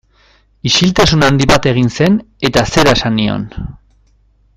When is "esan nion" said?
3.01-3.45